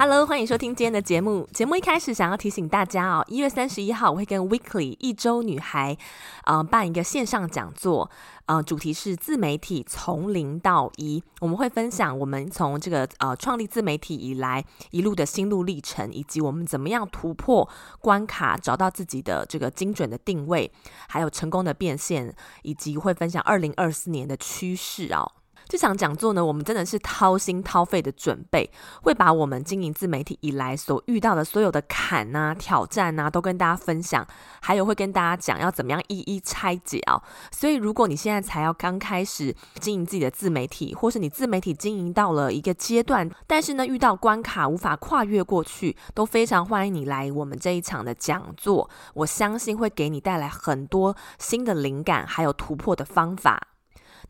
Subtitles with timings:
[0.00, 1.48] Hello，欢迎收听今天的节目。
[1.52, 5.98] 节目一开始想要提醒大家哦，一月三十一号我会跟 Weekly 一周女孩，
[6.44, 8.08] 呃，办一个线上讲座，
[8.46, 11.20] 呃，主题是自媒体从零到一。
[11.40, 17.68] 我们会分享我们从这个呃创立自媒体以来一路的心路历程，以及我们怎么样突破
[18.00, 20.70] 关卡，找到自己的这个精准的定位，
[21.08, 25.32] 还有成功的变现，以及会分享二零二四年的趋势哦。
[25.68, 28.70] 这场讲座呢，我们真的是掏心掏肺的准备，
[29.02, 34.26] 会把我们经营自媒体以来所遇到的所有的坎啊、挑战啊，都跟大家分享，
[34.62, 37.22] 还有会跟大家讲要怎么样一一拆解哦。
[37.52, 48.88] 所以，如果你现在才要刚开始经营自己的自媒体，或是你自媒体经营到了一个阶段，但是呢遇到关卡无法跨越过去，都非常欢迎你来我们这一场的讲座。
[49.12, 53.68] 我相信会给你带来很多新的灵感，还有突破的方法。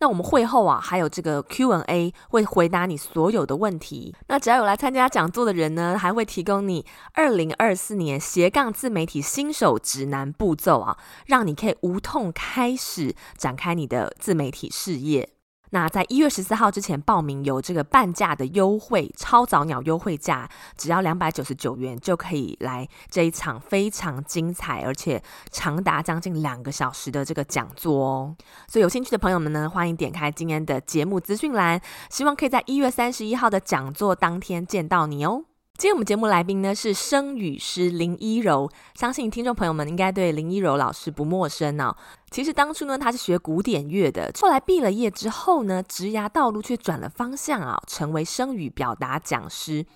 [0.01, 4.15] 那我们会后啊，还有这个 Q&A 会回答你所有的问题。
[4.29, 15.38] 那只要有来参加讲座的人呢，还会提供你二零二四年斜杠自媒体新手指南步骤啊，让你可以无痛开始展开你的自媒体事业。
[15.71, 28.37] 那在一月十四号之前报名，有这个半价的优惠，超早鸟优惠价，只要两百九十九元就可以来这一场非常精彩，而且长达将近两个小时的这个讲座哦。
[28.67, 31.81] 所以有兴趣的朋友们呢，欢迎点开今天的节目资讯栏，
[32.11, 35.45] 希望可以在一月三十一号的讲座当天见到你哦。
[35.79, 41.95] 今天我们节目来宾呢是声语师林一柔，相信听众朋友们应该对林一柔老师不陌生哦。
[42.33, 49.87] 其实当初呢，他是学古典乐的，后来毕了业之后呢，职涯道路却转了方向啊，成为声语表达讲师。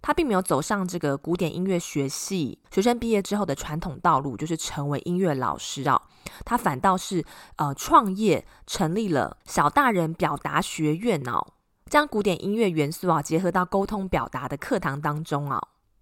[0.00, 6.00] 他并没有走上这个古典音乐学系，学生毕业之后的传统道路，就是成为音乐老师啊。
[6.46, 7.22] 他反倒是
[7.56, 11.46] 呃创业，成立了小大人表达学院哦。
[11.88, 15.60] 将古典音乐元素啊结合到沟通表达的课堂当中啊，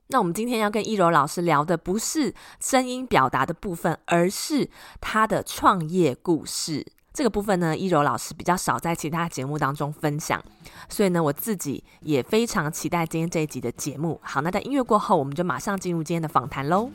[0.09, 6.87] 那我们今天要跟一柔老师聊的不是声音表达的部分，而是他的创业故事。
[7.13, 10.43] 这个部分呢，一柔老师比较少在其他节目当中分享，
[10.89, 14.19] 所以呢，我自己也非常期待今天这一集的节目。
[14.23, 16.91] 好，那在音乐过后，我们就马上进入今天的访谈喽。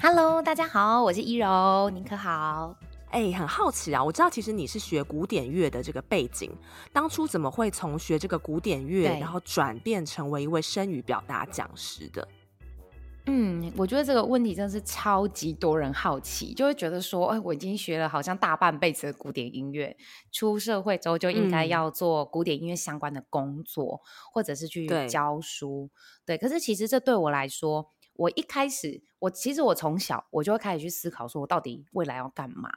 [0.00, 2.72] Hello，大家好，我是一柔，您可好？
[3.10, 6.52] 哎，很好奇啊，我知道其实你是学古典乐的这个背景，
[6.92, 12.26] 当初怎么会从学这个古典乐，然后转变成为一位声语表达讲师的？
[13.26, 19.96] 嗯，我觉得这个问题真的是超级多人好奇，就会觉得说，哎，我已经学了好像大半辈子的古典音乐，
[20.30, 25.90] 出社会之后就应该要做古典音乐相关的工作，嗯、或者是去教书。
[26.24, 27.90] 对，对，可是其实这对我来说。
[28.18, 32.68] 我一开始，我其实我从小我就会开始去思考，说我到底未来要干嘛。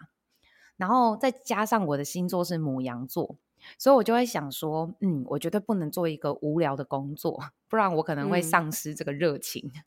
[0.78, 3.38] 然后再加上我的星座是母羊座，
[3.79, 9.72] 所以我就会想说，嗯，我绝对不能做一个无聊的工作，不然我可能会丧失这个热情。
[9.75, 9.84] 嗯、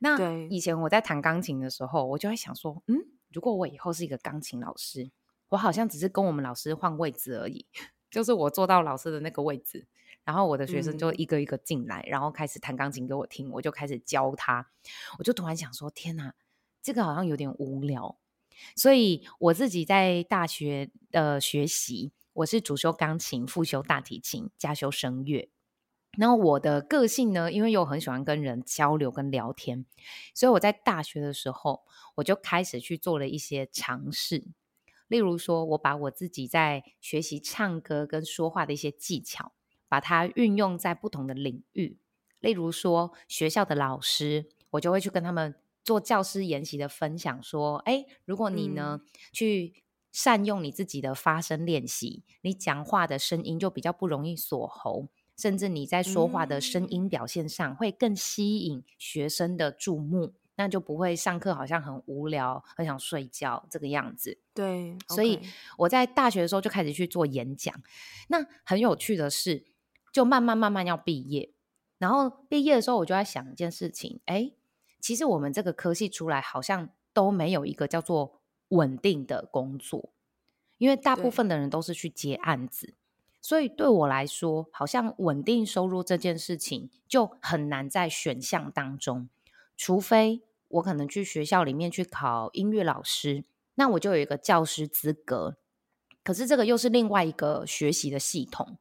[0.00, 2.96] 那以前我在弹钢琴的时候，我就会想说，嗯，
[3.30, 5.10] 如果我以后是一个钢琴老师，
[5.50, 7.66] 我好像只是跟我们老师换位置而已，
[8.10, 9.86] 就是我坐到老师的那个位置。
[10.24, 14.70] 然后我的学生就一个一个进来，嗯、然后开始弹钢琴给我听，我就开始教他。
[15.18, 16.34] 我就突然想说：天哪，
[16.82, 18.18] 这个好像有点无聊。
[18.76, 25.50] 所以我自己在大学的学习，我是主修钢琴，副修大提琴，加修声乐。
[26.16, 29.84] 然后我的个性呢，因为又很喜欢跟人交流跟聊天，
[30.32, 31.82] 所以我在大学的时候，
[32.14, 34.46] 我就开始去做了一些尝试。
[35.08, 39.52] 例如说，我把我自己在学习唱歌跟说话的一些技巧。
[39.94, 41.96] 把它运用在不同的领域，
[42.40, 45.54] 例如说学校的老师，我就会去跟他们
[45.84, 55.06] 做教师研习的分享，说：哎，如果你呢、嗯、去善用你自己的发声练习，你讲话的声音就比较不容易锁喉，
[55.36, 60.34] 甚至你在说话的声音表现上会更吸引学生的注目。
[60.56, 64.38] 那就不会上课好像很无聊，很想睡觉这个样子。
[64.54, 65.40] 对，所以
[65.76, 67.74] 我在大学的时候就开始去做演讲。
[68.28, 69.64] 那很有趣的是，
[70.14, 71.50] 就慢慢慢慢要毕业，
[71.98, 74.52] 然后毕业的时候我就在想一件事情，哎，
[75.00, 80.12] 其实我们这个科系出来好像都没有一个叫做稳定的工作，
[80.78, 82.94] 因为大部分的人都是去接案子，
[83.42, 89.28] 所以对我来说，好像稳定收入这件事情就很难在选项当中。
[89.76, 93.44] 除非我可能去学校里面去考音乐老师，
[93.74, 95.56] 那我就有一个教师资格。
[96.24, 98.78] 可是这个又是另外一个学习的系统，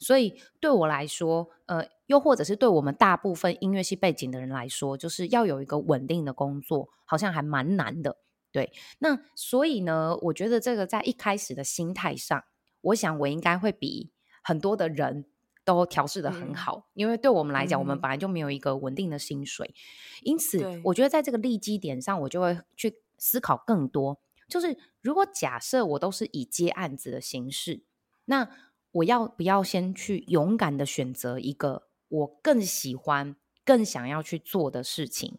[0.00, 8.16] 所以对我来说，呃，又或者是对我们大部分音乐系背景的人来说，就是要有一个稳定的工作，好像还蛮难的。
[8.50, 12.44] 对，那所以呢，我觉得这个在一开始的心态上，
[12.80, 14.12] 我想我应该会比
[14.42, 15.26] 很多的人。
[15.66, 19.74] 都调试得很好，嗯，因为对我们来讲，嗯，我们本来就没有一个稳定的薪水，
[20.22, 24.20] 因此我觉得在这个利基点上，我就会去思考更多。
[24.48, 27.84] 就是如果假设我都是以接案子的形式，
[28.26, 28.48] 那
[28.92, 35.38] 我要不要先去勇敢的选择一个我更喜欢、更想要去做的事情？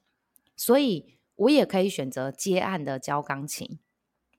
[0.56, 3.80] 所以我也可以选择接案的教钢琴，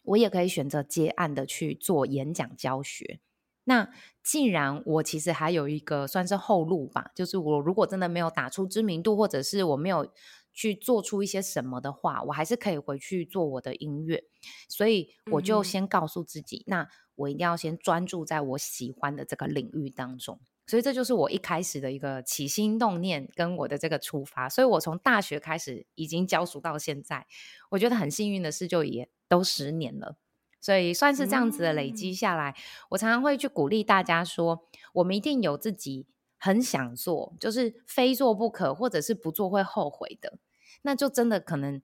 [0.02, 3.20] 我也可以选择接案的去做演讲教学。
[3.64, 3.90] 那
[4.22, 10.12] 既然我其实还有一个算是后路吧，就是我如果真的没有打出知名度，或者是我没有
[10.56, 14.24] 去做出一些什么的话，我还是可以回去做我的音乐。
[14.68, 20.40] 所以我就先告诉自己，嗯，那我一定要先专注在我喜欢的这个领域当中。
[20.66, 24.48] 所以这就是我一开始的一个起心动念跟我的这个出发。
[24.48, 27.26] 所以我从大学开始已经教书到现在，
[27.70, 30.16] 我觉得很幸运的是，就也都十年了。
[30.58, 32.56] 所以算是这样子的累积下来，嗯，
[32.90, 36.08] 我常常会去鼓励大家说，我们一定有自己
[36.38, 40.38] 很想做，就是非做不可，或者是不做会后悔的。
[40.86, 41.82] 那就真的可能，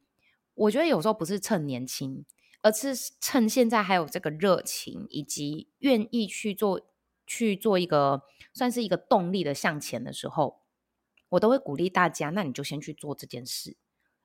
[0.54, 2.24] 我觉得有时候不是趁年轻，
[2.62, 6.80] 而是趁现在还有这个热情，以及愿意去做，
[7.26, 8.22] 去做一个
[8.54, 10.60] 算是一个动力的向前的时候，
[11.30, 13.76] 我都会鼓励大家，那你就先去做这件事，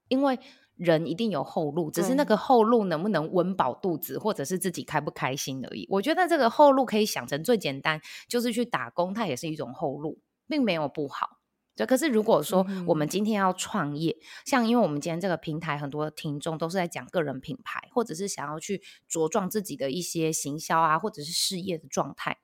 [0.08, 0.40] 因为。
[0.78, 5.88] 人一定有后路，只是那个后路能不能温饱肚子，或者是自己开不开心而已。
[5.90, 11.37] 我觉得这个后路可以想成最简单，就是去打工，它也是一种后路，并没有不好。
[11.78, 22.40] 对，可是如果说我们今天要创业，嗯，像因为我们今天这个平台很多听众都是在讲个人品牌，或者是想要去茁壮自己的一些行销啊，或者是事业的状态，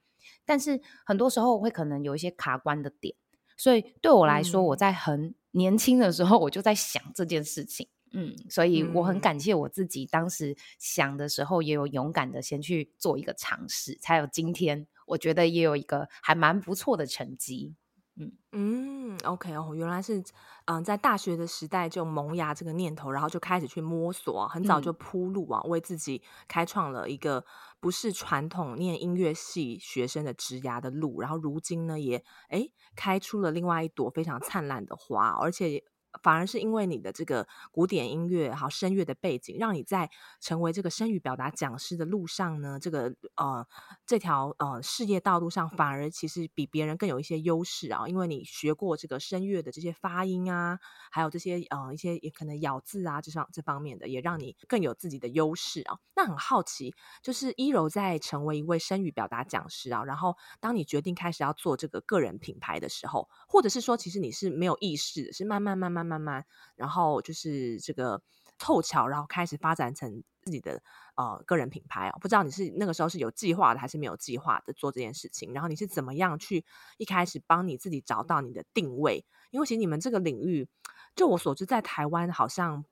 [0.46, 3.16] 但是很多时候会可能有一些卡关的点。
[3.58, 7.88] 所以对我来说，嗯，我在很年轻的时候，我就在想这件事情。
[8.16, 14.86] 嗯，所以我很感谢我自己当时想的时候，也有勇敢的先去做一个尝试，才有今天。
[15.08, 17.76] 我觉得也有一个还蛮不错的成绩。
[18.16, 20.20] 嗯嗯，OK 哦，原来是
[20.66, 27.44] 嗯、呃，在大学的时代就萌芽这个念头，然后就开始去摸索，很早就铺路啊，嗯、为自己开创了一个
[27.80, 31.22] 不是传统念音乐系学生的职涯的路。
[31.22, 35.84] 然后如今呢，也诶开出了另外一朵非常灿烂的花，而且。
[36.22, 43.66] 反而是因为你的这个古典音乐好声乐的背景，让你在成为这个声语表达讲师的路上呢，这个呃
[44.06, 50.78] 这条呃事业道路上，反而其实比别人更有一些优势啊，因为你学过这个声乐的这些发音啊，
[51.10, 55.98] 还有这些呃一些也可能咬字啊这上这方面的，也让你更有自己的优势啊。
[56.16, 56.94] 那很好奇，
[57.24, 66.03] 就是一柔在成为一位声语表达讲师啊，然后当你决定开始要做这个个人品牌的时候，或者是说其实你是没有意识，是慢慢慢慢。
[66.06, 66.46] 慢慢，
[66.76, 68.22] 然后就是这个
[68.60, 70.82] 凑巧，然后开始发展成自己的
[71.16, 72.18] 呃个人品牌啊。
[72.20, 75.54] 不知道你是那个时候是有计划的，还是没有计划的做这件事情？
[75.54, 76.66] 然后你是怎么样去
[76.98, 79.26] 一开始帮你自己找到你的定位？
[79.52, 80.68] 因为其实你们这个领域，
[81.16, 82.84] 就我所知，在台湾好像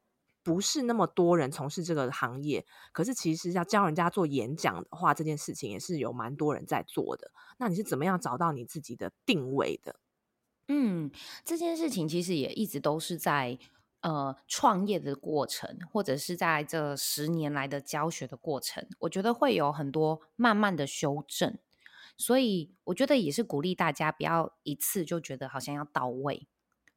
[0.44, 2.65] 不是那么多人从事这个行业。
[2.91, 7.32] 可是其实要教人家做演讲的话，这件事情也是有蛮多人在做的。
[7.58, 9.96] 那你是怎么样找到你自己的定位的？
[10.74, 11.12] 嗯，
[11.44, 13.60] 这件事情其实也一直都是在
[14.00, 21.58] 呃创业的过程，或者是在这十年来的教学的过程，我觉得会有很多慢慢的修正，
[22.16, 26.48] 所以我觉得也是鼓励大家不要一次就觉得好像要到位，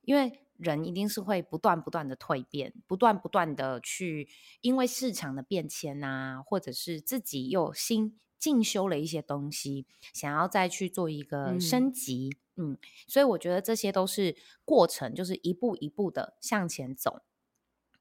[0.02, 4.28] 因为人一定是会不断不断的蜕变，不断不断的去
[4.60, 12.30] 因为市场的变迁啊，或者是自己又新进修了一些东西，想要再去做一个升级。
[12.32, 17.22] 嗯嗯，所以我觉得这些都是过程，就是一步一步的向前走。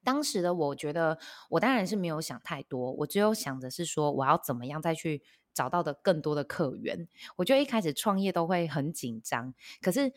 [0.04, 1.18] 当时的我觉得，
[1.52, 7.08] 我当然是没有想太多，我只有想着是说，我要怎么样再去找到的更多的客源。
[7.38, 10.12] 我觉得一开始创业都会很紧张，可是，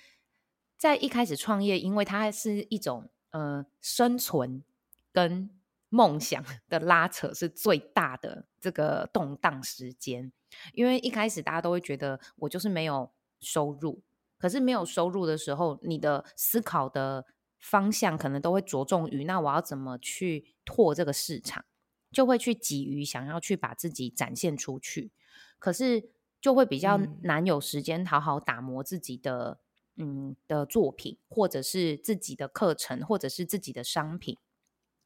[0.76, 4.64] 在一开始创业，因为它是一种呃生存，
[5.12, 5.48] 跟
[5.88, 10.32] 梦想的拉扯是最大的这个动荡时间。
[10.72, 14.02] 因为一开始大家都会觉得我就是没有收入，
[14.38, 17.26] 可是没有收入的时候，你的思考的
[17.58, 21.64] 方向可能都会着重于那我要怎么去拓这个市场，
[22.10, 25.10] 就会去急于想要去把自己展现出去，
[25.58, 29.58] 可是就会比较难有时间好好打磨自己的
[29.96, 34.36] 嗯，嗯的作品，或者是自己的课程，或者是自己的商品。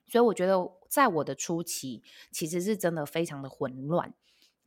[0.08, 4.12] 所以我觉得在我的初期，其实是真的非常的混乱。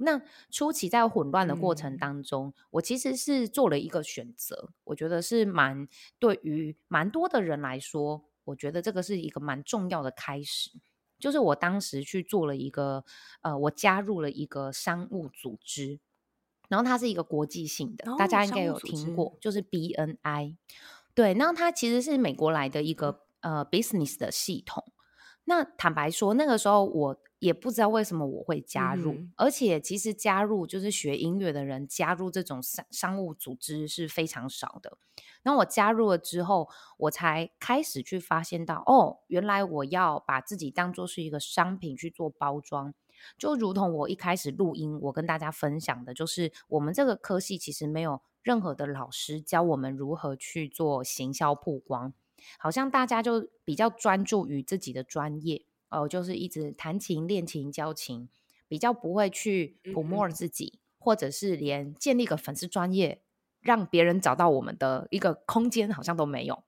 [0.04, 5.88] 那初期在混乱的过程当中，嗯，我其实是做了一个选择，我觉得是蛮
[6.20, 10.72] 对于蛮多的人来说，我觉得这个是一个蛮重要的开始。
[11.20, 13.06] 就是我当时去做了一个，
[13.42, 16.00] 呃，我加入了一个商务组织，
[16.68, 20.58] 然后它是一个国际性的，哦，大家应该有听过，就是 BNI。
[21.16, 24.84] 对，那它其实是美国来的一个呃 business 的系统。
[25.46, 27.24] 那坦白说，那个时候我。
[27.44, 34.98] 也不知道为什么我会加入，嗯，而且其实加入就是学音乐的人加入这种商商务组织是非常少的。
[35.44, 42.94] 那我加入了之后，我才开始去发现到，哦，原来我要把自己当做是一个商品去做包装，
[43.38, 52.14] 就如同我一开始录音，我跟大家分享的，就是我们这个科系其实没有任何的老师教我们如何去做行销曝光，
[52.58, 55.66] 好像大家就比较专注于自己的专业。
[55.94, 58.28] 哦，就是一直弹琴、练琴、教琴，
[58.68, 63.22] 比较不会去 promote 自己，嗯，或者是连建立个粉丝专业，
[63.62, 66.64] 让别人找到我们的一个空间，好像都没有。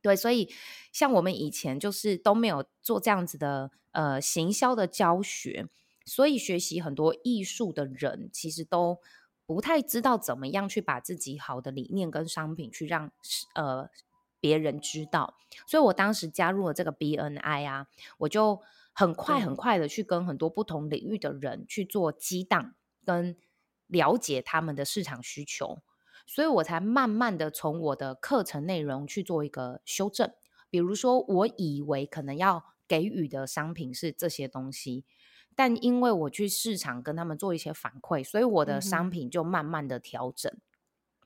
[0.00, 0.48] 对，所以
[0.92, 5.66] 像我们以前就是都没有做这样子的呃行销的教学，
[6.04, 9.00] 所以学习很多艺术的人其实都
[9.44, 13.10] 不太知道怎么样去把自己好的理念跟商品去让
[13.54, 13.90] 呃。
[14.44, 17.86] 别人知道，所以我当时加入了这个 BNI 啊，
[18.18, 18.60] 我就
[18.92, 22.74] 很快很快的去跟很多不同领域的人去做激荡，
[23.06, 23.38] 跟
[23.86, 25.78] 了解他们的市场需求，
[26.26, 30.30] 所以我才慢慢的从我的课程内容去做一个修正。
[30.68, 35.06] 比如说，我以为可能要给予的商品是这些东西，
[35.56, 40.52] 但因为我去市场跟他们做一些反馈，所以我的商品就慢慢的调整。
[40.52, 40.60] 嗯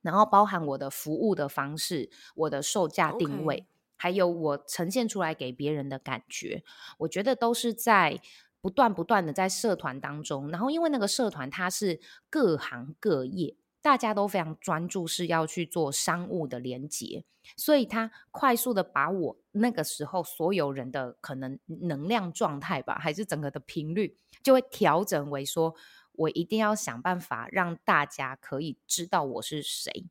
[0.08, 6.64] 然后包含我的服务的方式，我的售价定位.还有我呈现出来给别人的感觉，
[7.00, 8.18] 我觉得都是在
[8.62, 10.48] 不断不断的在社团当中。
[10.50, 12.00] 然后因为那个社团它是
[12.30, 17.24] 各行各业，大家都非常专注是要去做商务的连接，
[17.54, 25.74] 所以它快速的把我那个时候所有人的可能能量状态吧，还是整个的频率，就会调整为说。
[26.18, 30.06] 我一定要想办法让大家可以知道我是谁，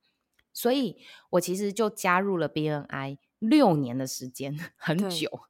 [0.53, 0.97] 所以
[1.31, 5.41] 我其实就加入了 BNI 六年的时间， 很久。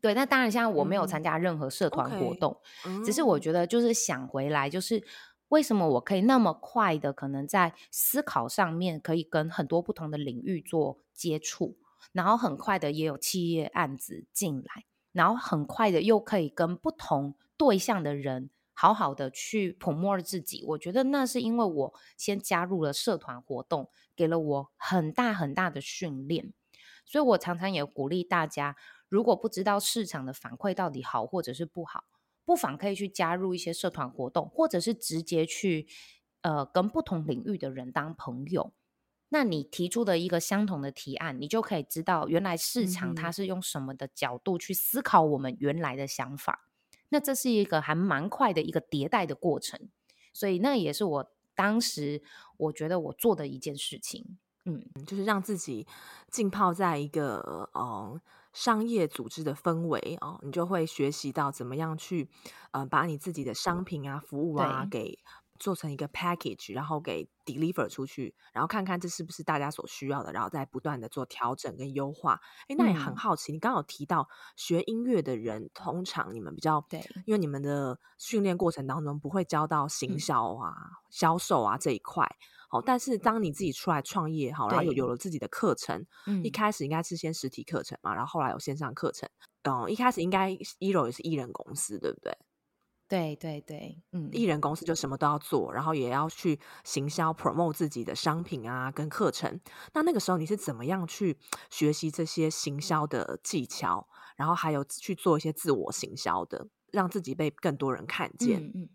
[0.00, 3.04] 对，那当然现在我没有参加任何社团活动，嗯 okay.
[3.06, 5.04] 只是我觉得就是想回来，就是
[5.48, 11.76] 为什么我可以那么快的可能在思考上面可以跟很多不同的领域做接触，
[12.12, 18.50] 然后很快的也有企业案子进来，然后很快的又可以跟不同对象的人。
[18.80, 26.52] 好好的去 promote 自己，我觉得那是因为我先加入了社团活动，给了我很大很大的训练，
[27.04, 28.76] 所以我常常也鼓励大家，
[29.08, 32.04] 如果不知道市场的反馈到底好或者是不好，
[32.44, 35.88] 不妨可以去加入一些社团活动，或者是直接去
[36.42, 38.72] 呃跟不同领域的人当朋友。
[39.30, 46.67] 那你提出的一个相同的提案，你就可以知道原来市场它是用什么的角度去思考我们原来的想法。
[47.10, 49.88] 那这是一个还蛮快的一个迭代的过程，
[50.32, 52.22] 所以那也是我当时
[52.56, 55.86] 我觉得我做的一件事情，嗯，就是让自己
[56.30, 58.20] 浸泡在一个呃
[58.52, 62.28] 商业组织的氛围哦，你就会学习到怎么样去
[62.72, 65.18] 呃把你自己的商品啊、服务啊给。
[65.58, 72.40] 做成一个 package，然后给 deliver 出去，然后看看这是不是大家所需要的，然后再不断的做调整跟优化。
[72.68, 82.26] 哎，那也很好奇，嗯、你刚刚有提到学音乐的人，通常你们比较对，因为你们的训练过程当中不会教到行销啊、嗯、销售啊这一块。
[82.70, 89.28] 好，但是当你自己出来创业，好，然后有有了自己的课程，嗯一开始应该是先实体课程嘛，然后后来有线上课程。
[89.62, 92.36] 嗯，一开始应该一楼也是艺人公司，对不对？
[93.08, 99.58] 对对对，嗯，艺人公司就什么都要做，然后也要去行销 promote 自己的商品啊，跟课程。
[99.94, 101.38] 那那个时候你是怎么样去
[101.70, 108.62] 学习这些行销的技巧，然后还有去做一些自我行销的，让自己被更多人看见？
[108.62, 108.88] 嗯嗯，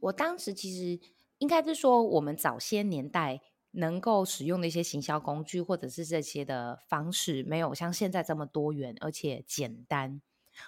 [0.00, 1.00] 我当时其实
[1.38, 3.40] 应该是说，我们早些年代
[3.72, 10.22] 能够使用的一些行销工具，或者是这些的方式，没有像现在这么多元而且简单。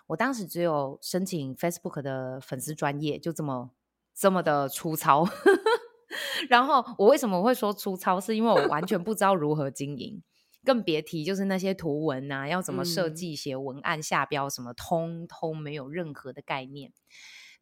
[0.06, 3.70] 我当时只有申请 Facebook 的粉丝专业，就这么
[4.14, 5.26] 这么的粗糙。
[6.48, 8.20] 然后我为什么会说粗糙？
[8.20, 10.22] 是因为我完全不知道如何经营，
[10.64, 16.92] 更别提就是那些图文啊，要怎么设计、写文案、下标什么，通通没有任何的概念。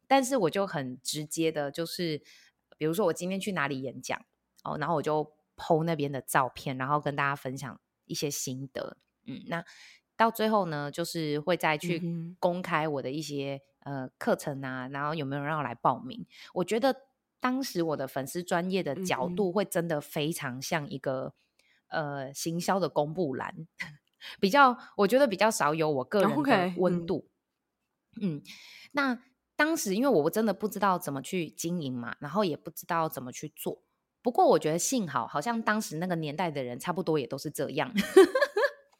[0.07, 2.23] 但是我就很直接的，就是
[2.77, 4.19] 比如说我今天去哪里演讲
[4.63, 8.97] 哦，然后我就 po 那边的照片，然后跟大家分享一些心得。
[9.27, 9.63] 嗯，那
[10.19, 12.03] 到最后呢，就是会再去
[12.39, 16.25] 公开我的一些、嗯、呃课程啊，然后有没有人要来报名？
[16.53, 16.93] 我觉得。
[17.41, 21.33] 当时我的粉丝专业的角度会真的非常像一个、
[21.87, 23.65] 嗯、呃行销的公布栏，
[24.41, 27.29] 比较我觉得比较少有我个人的温度。
[28.15, 28.41] Okay, 嗯，嗯，
[28.91, 29.23] 那
[29.55, 33.81] 当时因为我真的不知道怎么去经营嘛，然后也不知道怎么去做。
[34.21, 37.89] 不过我觉得幸好，好像当时那个年代的人差不多也都是这样，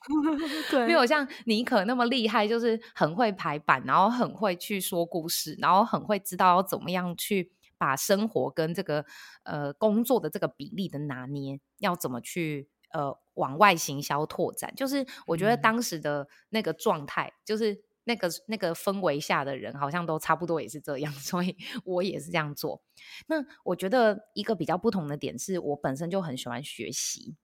[0.72, 7.52] 对，没有像妮可那么厉害，就是很会排版，然后很会去说故事，然后很会知道要怎么样去。
[7.82, 9.06] 把生活跟这个
[9.44, 14.70] 呃工作的这个比例的拿捏，要怎么去呃往外行销拓展？
[14.76, 22.84] 就是我觉得当时的那个状态，嗯、就是那个那个氛围下的人，好像都差不多也是这样， 所以我也是这样做。
[23.28, 27.38] 那我觉得一个比较不同的点是，我本身就很喜欢学习，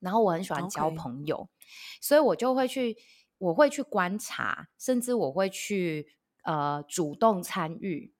[0.00, 1.48] 然后我很喜欢交朋友.
[2.00, 2.96] 所以我就会去，
[3.38, 6.08] 我会去观察，甚至我会去
[6.44, 8.14] 呃主动参与。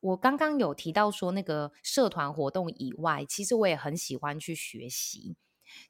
[0.00, 5.36] 我刚刚有提到说，那个社团活动以外，其实我也很喜欢去学习。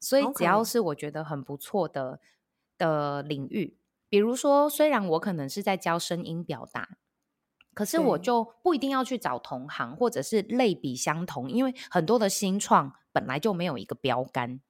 [0.00, 2.20] 所以只要是我觉得很不错的.
[2.78, 3.76] 的领域，
[4.08, 6.90] 比如说，虽然我可能是在教声音表达，
[7.75, 14.61] 可是我就不一定要去找同行或者是类比相同，因为很多的新创本来就没有一个标杆。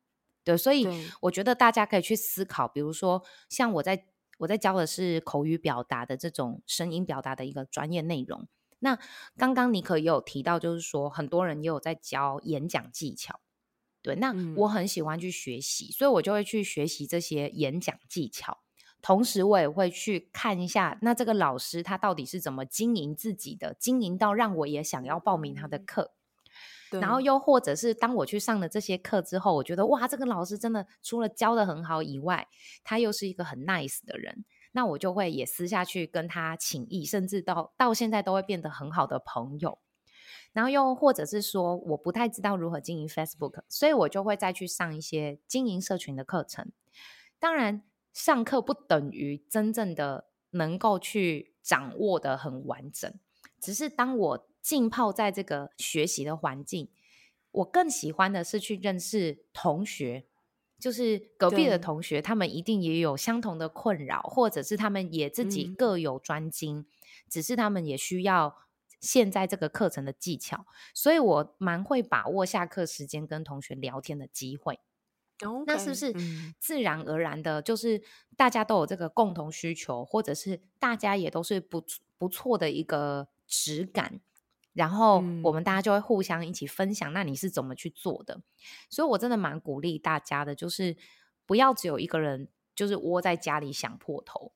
[0.49, 0.89] 对，所以
[1.21, 4.07] 我觉得大家可以去思考，比如说，像我在
[4.39, 8.49] 我在教的是口语表达的这种声音表达的一个专业内容。
[8.79, 8.99] 那
[9.37, 13.41] 刚刚妮可也有提到，就是说很多人也有在教演讲技巧，
[14.01, 18.61] 对，那我很喜欢去学习，嗯，所以我就会去学习这些演讲技巧，
[19.03, 26.13] 同时我也会去看一下，那这个老师他到底是怎么经营自己的，经营到让我也想要报名他的课，
[26.93, 32.49] 然后又或者是当我去上了这些课之后，我觉得哇，这个老师真的除了教的很好以外，
[32.85, 34.45] 他又是一个很 nice 的人。
[34.73, 39.79] 那我就会也私下去跟他请益，甚至到到现在都会变得很好的朋友。
[40.53, 46.71] 然后又或者是说，我不太知道如何经营 Facebook，所以我就会再去上一些经营社群的课程。
[47.39, 53.13] 当然，上课不等于真正的能够去掌握的很完整，
[53.61, 56.89] 只是当我浸泡在这个学习的环境，
[57.51, 60.27] 我更喜欢的是去认识同学。
[60.81, 66.87] 就是隔壁的同学，他们一定也有相同的困扰，或者是他们也自己各有专精，嗯，
[67.29, 68.55] 只是他们也需要
[69.01, 74.79] 现在这个课程的技巧，所以我蛮会把握下课时间跟同学聊天的机会。
[75.41, 76.15] Okay, 那是不是
[76.61, 78.01] 自然而然的，就是
[78.37, 81.85] 大家都有这个共同需求，或者是大家也都是不
[82.17, 84.21] 不错的一个质感？
[84.79, 88.41] 然后我们大家就会互相一起分享，那你是怎么去做的？
[88.89, 90.97] 所以我真的蛮鼓励大家的，就是
[91.45, 94.53] 不要只有一个人，就是窝在家里想破头。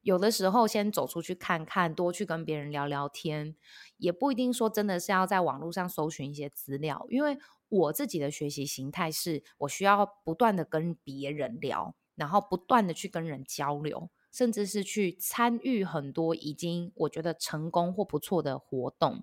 [0.00, 3.54] 有的时候先走出去看看，多去跟别人聊聊天，
[3.98, 7.06] 也不一定说真的是要在网络上搜寻一些资料。
[7.10, 7.36] 因为
[7.68, 19.22] 我自己的学习形态是，我需要不断的跟别人聊，然后不断的去跟人交流，甚至是去参与很多已经我觉得成功或不错的活动。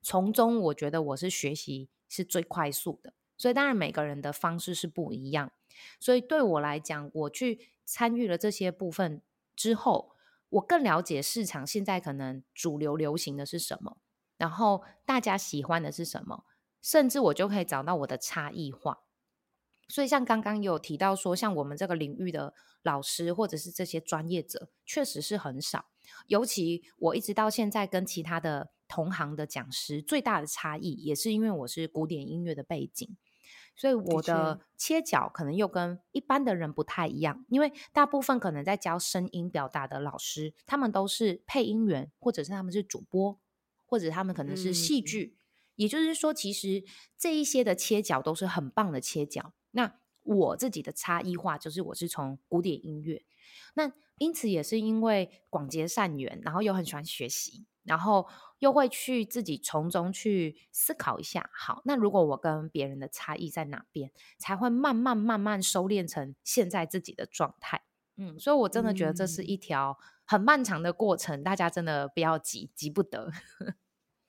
[0.00, 5.52] 从中，我觉得我是学习是最快速的，所以当然每个人的方式是不一样。
[6.00, 9.22] 所以对我来讲，我去参与了这些部分
[9.54, 10.12] 之后，
[10.48, 13.98] 我更了解市场现在可能主流流行的是什么，
[14.36, 16.44] 然后大家喜欢的是什么，
[16.82, 19.04] 甚至我就可以找到我的差异化。
[19.88, 25.86] 所以像刚刚有提到说，像我们这个领域的老师或者是这些专业者，确实是很少。
[26.26, 33.16] 尤其我一直到现在跟其他的同行的讲师最大的差异，也是因为我是古典音乐的背景，
[33.76, 37.44] 所以我的切角可能又跟一般的人不太一样。
[37.48, 43.38] 因为大部分可能在教声音表达的老师，他们都是配音员，或者是他们是主播，
[43.86, 45.34] 或者他们可能是戏剧。
[45.34, 45.38] 嗯。
[45.76, 46.82] 也就是说，其实
[47.16, 49.52] 这一些的切角都是很棒的切角。
[49.70, 53.24] 那我自己的差异化就是我是从古典音乐，
[53.74, 57.64] 那因此也是因为广结善缘，然后又很喜欢学习。
[57.88, 67.82] 然后又会去自己从中去思考一下，好，那如果我跟别人的差异在哪边，才会慢慢慢慢收敛成现在自己的状态。
[68.16, 69.96] 嗯，所以我真的觉得这是一条
[70.26, 73.32] 很漫长的过程，嗯、大家真的不要急，急不得。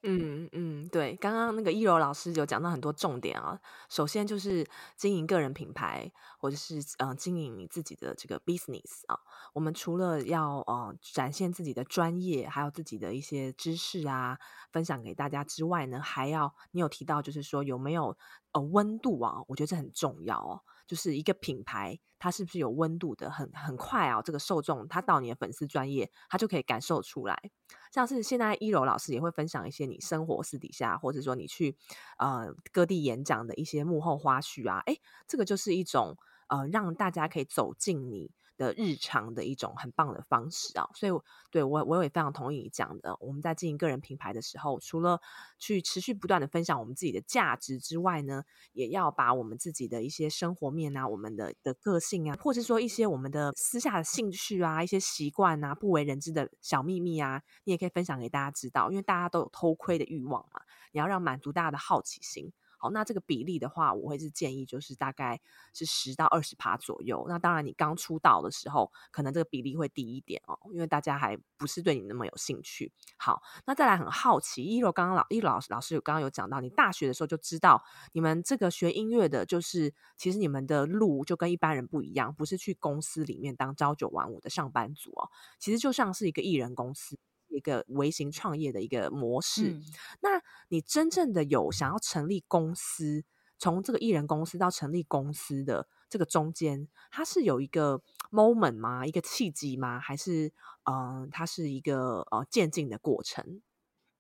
[0.02, 3.60] 嗯嗯，对，刚刚那个易柔老师有讲到很多重点啊。
[3.90, 9.20] 首先就是经营个人品牌，或者是嗯、呃、经营你自己的这个 business 啊。
[9.52, 14.40] 我们除了要呃展现自己的专业，还有自己的一些知识啊，
[14.72, 18.18] 分享给大家之外呢，还要你有提到就是说有没有
[18.54, 19.42] 呃温度啊？
[19.48, 20.62] 我觉得这很重要哦。
[20.88, 23.30] 就是一个品牌，它是不是有温度的？
[23.30, 27.52] 很很快啊，这个受众他到你的粉丝专业，他就可以感受出来。
[27.92, 31.78] 像是现在一楼老师也会分享一些你生活私底下，或者说你去
[32.18, 41.12] 呃各地演讲的一些幕后花絮啊，诶，这个就是一种呃让大家可以走进你的日常的一种很棒的方式啊，所以
[41.50, 43.16] 对我我也非常同意你讲的。
[43.22, 45.22] 我们在经营个人品牌的时候，除了
[45.58, 48.44] 去持续不断的分享我们自己的价值之外呢，
[48.74, 60.60] 也要把我们自己的一些生活面啊，我们的的个性啊，或者说一些我们的私下的兴趣啊，一些习惯啊，不为人知的小秘密啊，你也可以分享给大家知道，因为大家都有偷窥的欲望嘛，
[60.92, 62.52] 你要让满足大家的好奇心。
[62.80, 65.40] 好，那这个比例的话，我会是建议就是大概
[65.74, 67.26] 是十到二十趴左右。
[67.28, 72.92] 那当然，你刚出道的时候，可能这个比例会低一点哦，因为大家还不是对你那么有兴趣。
[73.18, 87.20] 好，那再来很好奇，一楼刚刚老一楼老师老师有刚刚有讲到，你大学的时候就知道，你们这个学音乐的，就是其实你们的路就跟一般人不一样，不是去公司里面当朝九晚五的上班族哦，其实就像是一个艺人公司。
[87.50, 89.84] 一个微型创业的一个模式，嗯，
[90.22, 93.24] 那你真正的有想要成立公司，
[93.58, 99.06] 从这个艺人公司到成立公司的这个中间，它是有一个 moment 吗？
[99.06, 100.00] 一个契机吗？
[100.00, 103.62] 还是嗯、呃，它是一个呃渐进的过程？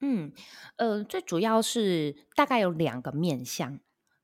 [0.02, 0.32] 嗯，
[0.78, 3.80] 呃，最主要是大概有两个面向。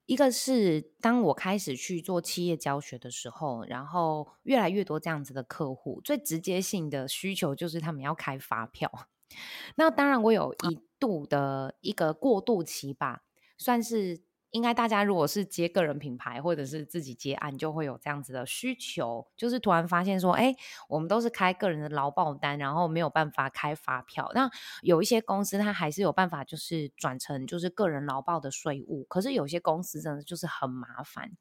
[0.05, 8.91] 一个是当我开始去做企业教学的时候，然后越来越多这样子的客户，最直接性的需求就是他们要开发票。
[9.75, 13.23] 那当然，我有一度的一个过渡期吧，
[13.57, 14.21] 算是。
[14.55, 20.55] 应该大家如果是接个人品牌或者是自己接案，就会有这样子的需求，就是突然发现说，哎，
[20.87, 24.31] 我们都是开个人的劳报单，然后没有办法开发票。
[24.33, 24.49] 那
[24.81, 29.03] 有一些公司它还是有办法，就是转成就是个人劳报的税务。
[29.09, 31.33] 可是有些公司真的就是很麻烦。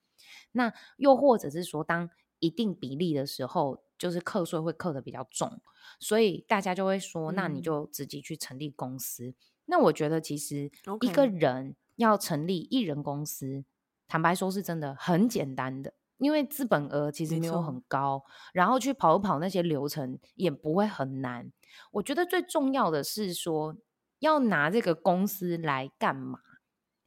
[0.50, 5.60] 那又或者是说，当一定比例的时候，就是课税会课得比较重，
[6.00, 9.28] 所以大家就会说，那你就自己去成立公司。
[9.28, 9.34] 嗯、
[9.66, 10.68] 那我觉得其实
[11.00, 11.76] 一个人。
[11.96, 13.64] 要成立艺人公司，
[14.08, 21.52] 坦白说是真的很简单的，因为资本额其实没有很高，然后去跑一跑那些流程也不会很难。
[21.92, 23.76] 我觉得最重要的是说，
[24.18, 26.40] 要拿这个公司来干嘛？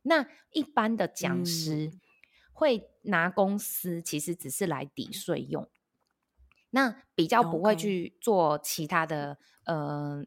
[0.04, 1.92] 那一般的讲师
[2.54, 5.70] 会拿公司，其实只是来抵税用，嗯，
[6.72, 10.20] 那比较不会去做其他的，嗯。
[10.20, 10.26] 呃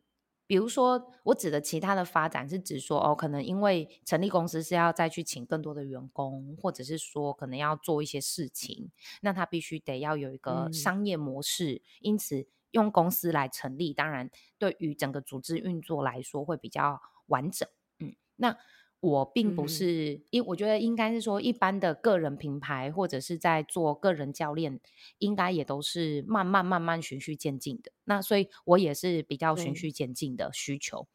[0.50, 8.90] 比如说，我指的其他的发展是指说，哦，可能因为成立公司是要再去请更多的员工，或者是说可能要做一些事情，
[9.22, 17.68] 那他必须得要有一个商业模式，嗯，因此用公司来成立，当然对于整个组织运作来说会比较完整。
[18.00, 18.56] 嗯，那。
[19.00, 24.78] 我并不是，因、嗯、我觉得应该是说，一般的个人品牌或者是在做个人教练，
[25.16, 27.92] 应该也都是慢慢慢慢循序渐进的。
[28.04, 31.06] 那所以我也是比较循序渐进的需求。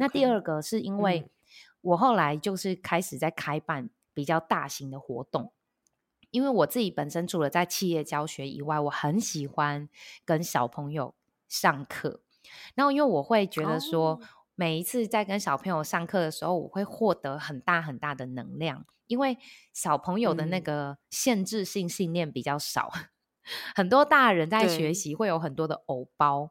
[0.00, 1.30] 那第二个是因为
[1.80, 5.52] 我后来就是开始在开办比较大型的活动，
[6.32, 9.88] 因为我自己本身除了在企业教学以外，我很喜欢
[10.24, 11.14] 跟小朋友
[11.48, 12.22] 上课。
[12.74, 14.20] 然后因为我会觉得说。
[14.58, 19.38] 哦每一次在跟小朋友上课的时候，我会获得很大很大的能量，因为
[19.72, 22.90] 小朋友的那个限制性信念比较少。
[22.98, 23.06] 嗯、
[23.76, 26.50] 很多大人在学习会有很多的偶包，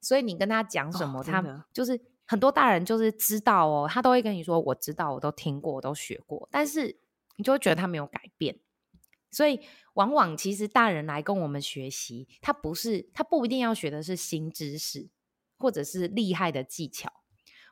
[0.00, 6.98] 所以你跟他讲什么，哦、他就是很多大人就是知道哦，他都会跟你说：“我知道，我都听过，我都学过。”但是
[7.36, 8.58] 你就会觉得他没有改变，
[9.30, 9.60] 所以
[9.92, 15.10] 往往其实大人来跟我们学习，他不是他不一定要学的是新知识，
[15.58, 17.12] 或者是厉害的技巧。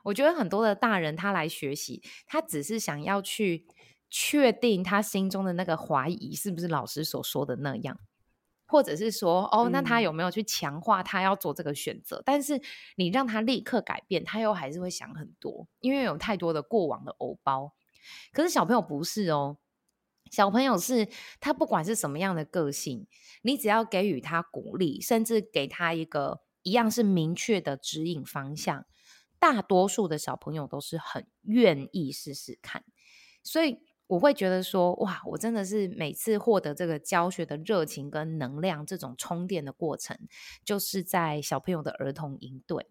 [0.03, 3.65] 我觉得很多的大人他来学习，他只是想要去
[4.09, 7.99] 确定他心中的那个怀疑是不是老师所说的那样，
[8.67, 12.17] 或者是说，哦，那他有没有去强化他要做这个选择？
[12.17, 12.23] 嗯。
[12.25, 12.61] 但是
[12.95, 17.73] 你让他立刻改变，他又还是会想很多，因为有太多的过往的偶包。
[18.33, 19.57] 可是小朋友不是哦，
[20.29, 21.07] 小朋友是
[21.39, 23.07] 他不管是什么样的个性，
[23.43, 28.85] 你只要给予他鼓励，甚至给他一个一样是明确的指引方向。
[29.43, 32.85] 大多数的小朋友都是很愿意试试看，
[33.43, 33.77] 所以
[34.07, 40.17] 我会觉得说，哇，我真的是每次获得这个教学的热情跟能量，这种充电的过程，
[40.63, 42.87] 就是在小朋友的儿童营队。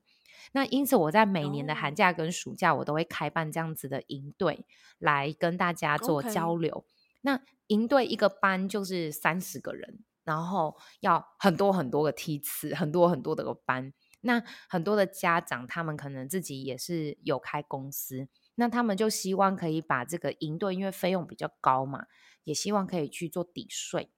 [0.52, 4.66] 那因此，我在每年的寒假跟暑假，我都会开办这样子的营队，
[4.98, 6.84] 来跟大家做交流。
[7.22, 13.94] 那营队一个班就是三十个人，然后要很多很多个梯次，很多很多的个班。
[14.22, 22.06] 那很多的家长，他们可能自己也是有开公司，那他们就希望可以把这个营队，因为费用比较高嘛，
[22.44, 24.10] 也希望可以去做抵税，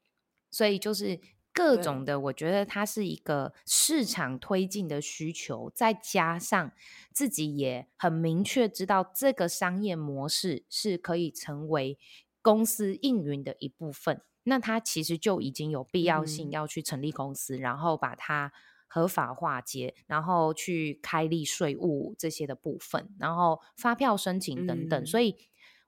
[0.50, 1.20] 所以就是。
[1.56, 6.72] 各种的，我觉得它是一个市场推进的需求，再加上
[7.12, 11.96] 自己也很明确知道这个商业模式是可以成为
[12.42, 18.52] 公司运营的一部分，那它其实就已经有必要性要去成立公司，嗯、然后把它
[18.94, 25.36] 合法化解，然后去开立税务这些的部分，然后发票申请等等，嗯、所以。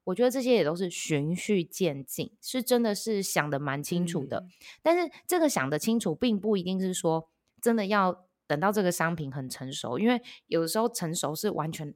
[0.07, 4.38] 我觉得这些也都是循序渐进，是真的是想得蛮清楚的。
[4.38, 4.49] 嗯。
[4.81, 7.29] 但是这个想得清楚，并不一定是说
[7.61, 11.92] 真的要等到这个商品很成熟，因为有的时候成熟是完全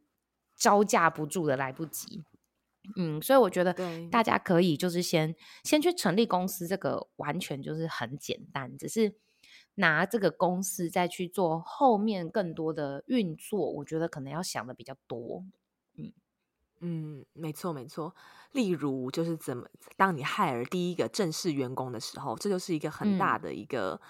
[0.57, 2.25] 招架不住的，来不及。
[2.97, 3.73] 嗯，所以我觉得
[4.11, 9.15] 大家可以就是先先去成立公司，这个完全就是很简单，只是
[9.81, 15.45] 拿这个公司再去做后面更多的运作，我觉得可能要想的比较多。
[15.97, 16.13] 嗯
[16.83, 18.15] 嗯，没错没错。
[18.53, 19.67] 例如，就是怎么
[19.97, 24.01] 当你 hire 第一个正式员工的时候，这就是一个很大的一个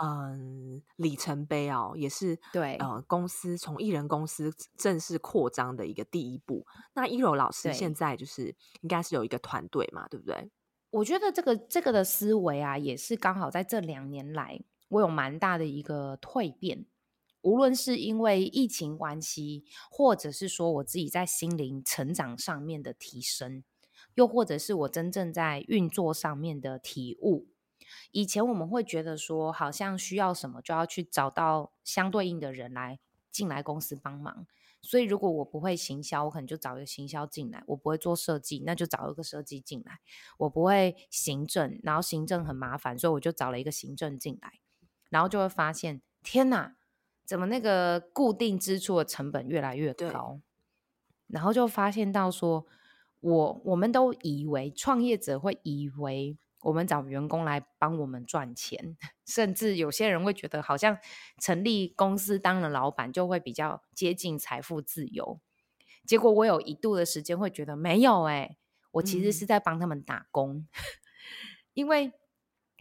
[0.00, 6.64] 嗯，嗯里程碑哦，也是对呃公司从艺人公司正式扩张的一个第一步。
[6.94, 10.50] 那一柔老师现在就是应该是有一个团队嘛，对不对？
[10.90, 14.60] 我觉得这个这个的思维啊，也是刚好在这两年来，
[14.92, 16.86] 我有蛮大的一个蜕变。
[17.42, 23.64] 无论是因为疫情关系，或者是说我自己在心灵成长上面的提升，
[24.14, 27.48] 又或者是我真正在运作上面的体悟。
[28.12, 33.00] 以前我们会觉得说，好像需要什么就要去找到相对应的人来
[33.30, 34.46] 进来公司帮忙。
[34.80, 39.96] 所以如果我不会行销，我可能就找一个行销进来；我不会做设计，那就找一个设计进来；
[40.38, 44.61] 我不会行政，然后行政很麻烦，所以我就找了一个行政进来。
[45.12, 46.74] 然后就会发现，天哪！
[47.24, 50.40] 怎么那个固定支出的成本越来越高？
[51.26, 52.66] 然后就发现到说，
[53.20, 60.98] 我我们都以为创业者会以为我们找员工来帮我们赚钱， 甚至有些人会觉得好像
[61.40, 65.40] 成立公司当了老板就会比较接近财富自由。
[66.04, 68.58] 结果我有一度的时间会觉得没有哎、欸，
[68.92, 70.68] 我其实是在帮他们打工，嗯、
[71.74, 72.12] 因为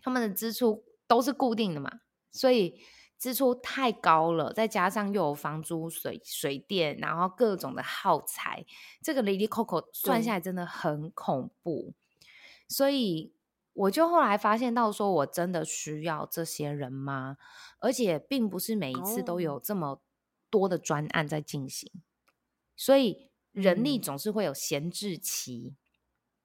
[0.02, 2.82] 他们的支出都是固定的嘛，所以。
[3.22, 8.65] 支出太高了，再加上又有房租、水水电，然后各种的耗材，
[9.00, 11.94] 这个 Lily Coco 算下来真的很恐怖。
[12.67, 13.36] 所以
[13.74, 17.38] 我就后来发现到，说我真的需要这些人吗？
[17.78, 20.02] 而且并不是每一次都有这么
[20.50, 21.91] 多的专案在进行，
[22.76, 25.76] 所以人力总是会有闲置期。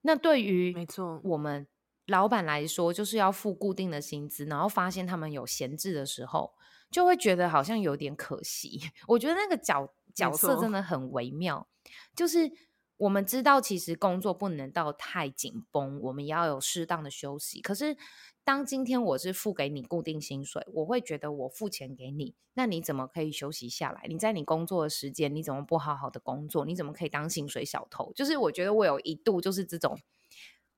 [0.02, 1.66] 那对于没错，我们
[2.06, 6.54] 老板来说，就是要付固定的薪资，然后发现他们有闲置的时候。
[6.88, 8.80] 就会觉得好像有点可惜。
[9.08, 11.66] 我觉得那个角角色真的很微妙，
[12.14, 12.48] 就是
[12.96, 17.60] 我们知道其实工作不能到太紧绷，我们也要有适当的休息。
[17.60, 17.96] 可是
[18.44, 24.06] 当今天我是付给你固定薪水，我会觉得我付钱给你，那你怎么可以休息下来？
[24.08, 26.64] 你在你工作的时间，你怎么不好好的工作？
[26.64, 28.12] 你怎么可以当薪水小偷？
[28.14, 29.98] 就是我觉得我有一度就是这种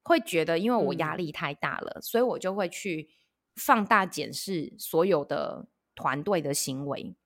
[0.09, 3.11] 会觉得，因为我压力太大了，嗯，所以我就会去
[3.55, 5.69] 放大检视所有的。
[6.01, 7.17] 团队的行为，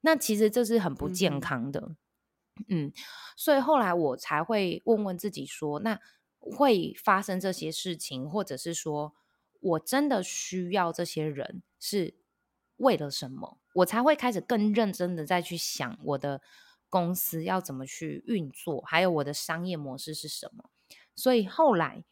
[0.00, 1.94] 那其实这是很不健康的，
[2.66, 2.92] 嗯，嗯，
[3.36, 6.00] 所以后来我才会问问自己说，那
[6.40, 9.14] 会发生这些事情，或者是说
[9.60, 12.16] 我真的需要这些人是
[12.78, 13.60] 为了什么？
[13.74, 16.42] 我才会开始更认真的再去想我的
[16.88, 20.70] 公司要怎么去运作，还有我的商业模式是什么。
[21.16, 22.04] 所以后来，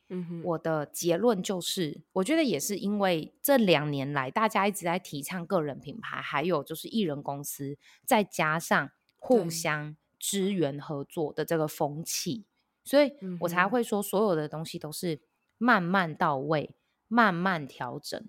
[0.42, 12.46] 我的结论就是，嗯，我觉得也是因为这两年来大家一直在提倡个人品牌，还有就是艺人公司，再加上互相支援合作的这个风气，
[12.82, 15.20] 所以我才会说，所有的东西都是
[15.58, 16.74] 慢慢到位，
[17.06, 18.26] 慢慢调整，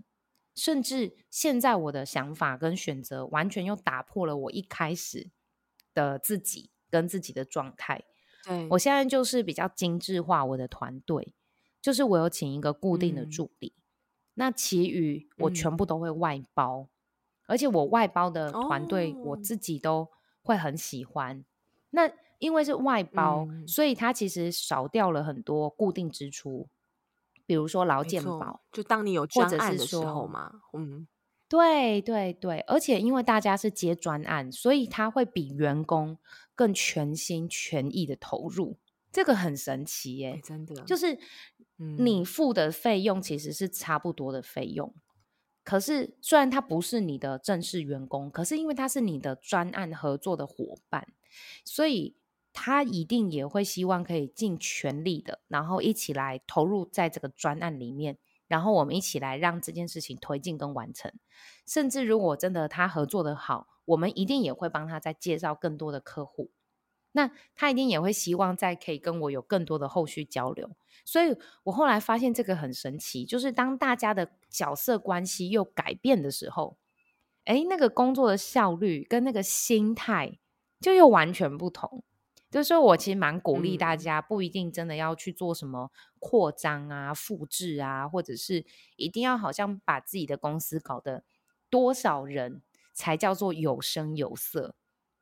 [0.56, 5.30] 甚至现在我的想法跟选择完全又打破了我一开始
[5.94, 8.04] 的自己跟自己的状态。
[8.46, 11.34] 对，我现在就是比较精致化我的团队，
[11.82, 13.82] 就是我有请一个固定的助理，嗯、
[14.36, 16.90] 那其余我全部都会外包，嗯、
[17.48, 20.10] 而且我外包的团队我自己都
[20.42, 21.40] 会很喜欢。
[21.40, 21.44] 哦、
[21.90, 26.68] 那因为是外包，嗯、所以它其实少掉了很多固定支出，
[27.46, 31.08] 比如说劳健保，就当你有专案的时候嘛，嗯，
[31.48, 36.18] 对对对，而且因为大家是接专案，所以他会比员工
[36.56, 38.78] 更全心全意的投入，
[39.12, 41.20] 这个很神奇耶，真的，就是
[41.98, 44.94] 你付的费用其实是差不多的费用。
[45.64, 51.08] 可是，虽然他不是你的正式员工，可是因为他是你的专案合作的伙伴，
[51.64, 52.16] 所以
[52.54, 61.12] 他一定也会希望可以尽全力的，然后一起来投入在这个专案里面，然后我们一起来让这件事情推进跟完成。
[61.66, 66.52] 甚至如果真的他合作的好，我们一定也会帮他再介绍更多的客户。
[67.14, 70.70] 那他一定也会希望再可以跟我有更多的后续交流，
[71.06, 76.78] 所以我后来发现这个很神奇，就是当大家的角色关系又改变的时候，
[77.46, 80.40] 诶，那个工作的效率跟那个心态
[80.82, 82.04] 就又完全不同。
[82.52, 91.24] 就是说我其实蛮鼓励大家，不一定真的要去做什么扩张啊、复制啊，或者是一定要好像把自己的公司搞得
[91.70, 92.62] 多少人
[92.94, 94.76] 才叫做有声有色。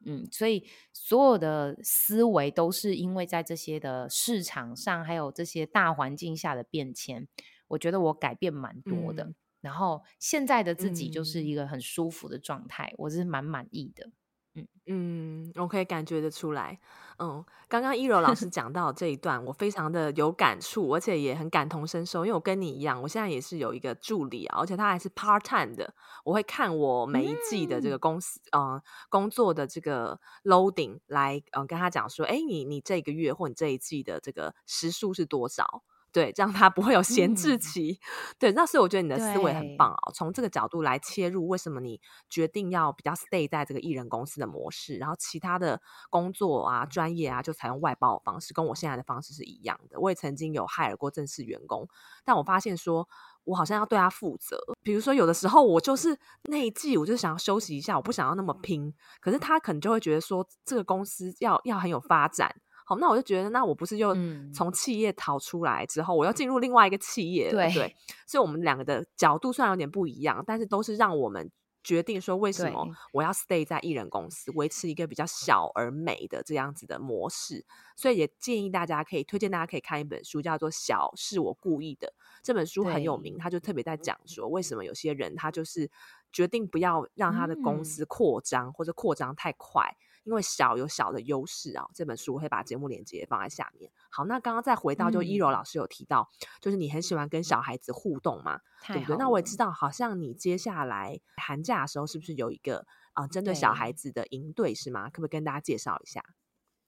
[0.06, 7.28] 嗯，所以所有的思维都是因为在这些的市场上，还有这些大环境下的变迁，
[7.70, 9.24] 我觉得我改变蛮多的。
[9.24, 14.12] 嗯、然后现在的自己就是一个很舒服的状态，嗯、我是蛮满意的。
[14.56, 16.78] 嗯嗯，我可以感觉得出来。
[17.18, 22.26] 嗯，刚刚一柔老师讲到这一段，我非常的有感触，而且也很感同身受。
[22.26, 25.94] 因为我跟你一样，我现在也是有一个助理啊，而且他还是 part time 的。
[26.24, 35.84] 我会看我每一季的这个公司，嗯、呃，工作的这个 loading 来，嗯、呃，跟他讲说，哎，你你这个月或你这一季的这个时数是多少？
[36.14, 38.00] 对，这样他不会有闲置期。
[38.00, 40.12] 嗯、对，那所以我觉得你的思维很棒哦。
[40.14, 42.00] 从这个角度来切入，为什么你
[42.30, 50.00] 决定要比较 stay 在这个艺人公司的模式，然后其他的工作啊、专业啊，就采用外包的方式，跟我现在的方式是一样的。
[50.00, 51.88] 我也曾经有 hire 过正式员工，
[52.24, 53.10] 但我发现说，
[53.46, 54.56] 我好像要对他负责。
[54.84, 58.94] 比如说，有的时候我就是那一季，我就想要休息一下，我不想要那么拼。
[59.20, 62.56] 可是他可能就会觉得说，这个公司要要很有发展。
[62.86, 64.16] 好，那我就觉得，那我不是又
[64.54, 67.96] 从企业逃出来之后，嗯、我要进入另外一个企业，对，对，
[68.28, 71.52] 所以我们两个的角度虽然有点不一样，但是都是让我们
[71.84, 77.66] 决定说，为什么我要 stay 在艺人公司，维持一个比较小而美的这样子的模式。
[77.96, 82.08] 所以也建议大家可以推荐大家可以看一本书，叫做《小是我故意的》。
[82.42, 85.90] 这本书很有名，他就特别在讲说，为什么有些人他就是
[86.32, 89.96] 决定不要让他的公司扩张，嗯、或者扩张太快。
[90.24, 93.92] 因为小有小的优势啊，这本书我会把节目链接放在下面。
[94.10, 99.18] 好，那刚刚再回到，就一柔老师有提到，嗯、就是你很喜欢跟小孩子互动嘛，对不对？
[99.18, 105.10] 那我也知道，好像你接下来寒假的时候是不是有一个啊、呃、针对小孩子的营队是吗？
[105.10, 106.24] 可不可以跟大家介绍一下？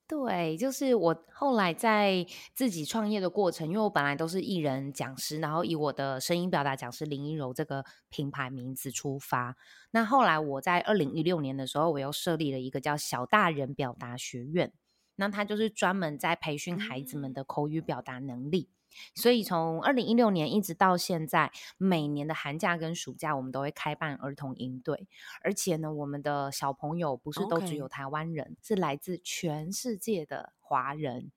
[0.07, 9.57] 对，就是我后来在自己创业的过程，因为我本来都是艺人讲师，然后以我的声音表达讲师林一柔这个品牌名字出发。
[9.89, 14.71] 那后来我在二零一六年的时候，我又设立了一个叫小大人表达学院，
[15.15, 18.69] 那它就是专门在培训孩子们的口语表达能力。
[19.13, 25.07] 所以从二零一六年一直到现在，每年的寒假跟暑假，我们都会开办儿童营队。
[25.41, 31.31] 而且呢，我们的小朋友不是都只有台湾人.是来自全世界的华人。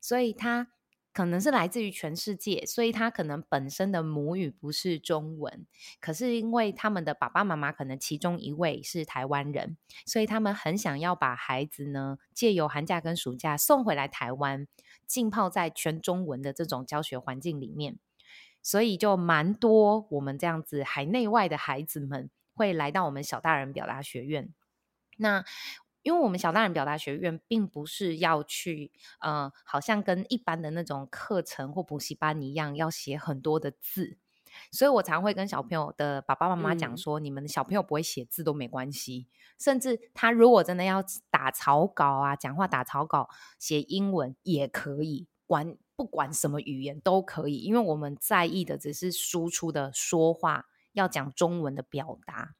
[0.00, 0.68] 所以他
[1.12, 5.66] 可能是来自于全世界，所以他可能本身的母语不是中文，
[6.00, 14.68] 可是因为他们的爸爸妈妈可能其中一位是台湾人，所以他们很想要把孩子呢，借由寒假跟暑假送回来台湾。
[15.10, 17.98] 浸泡在全中文的这种教学环境里面，
[18.62, 24.54] 所以就蛮多我们这样子海内外的孩子们会来到我们小大人表达学院。
[25.16, 25.44] 那
[26.02, 34.19] 因为我们小大人表达学院并不是要去，呃，好像跟一般的那种课程或补习班一样要写很多的字。
[34.70, 52.54] 所以我常会跟小朋友的爸爸妈妈讲说，嗯、你们的小朋友不会写字都没关系，甚至他如果真的要打草稿啊，讲话打草稿，写英文也可以，管不管什么语言都可以，因为我们在意的只是输出的说话，要讲中文的表达。